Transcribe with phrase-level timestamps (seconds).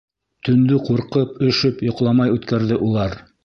[0.47, 3.19] Төндө ҡурҡып, өшөп, йоҡламай үткәрҙе улар.